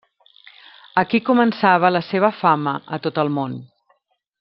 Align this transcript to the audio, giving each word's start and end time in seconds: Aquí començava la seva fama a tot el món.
Aquí 1.01 1.21
començava 1.29 1.93
la 1.97 2.03
seva 2.09 2.33
fama 2.41 2.77
a 2.99 3.03
tot 3.07 3.25
el 3.27 3.33
món. 3.41 3.59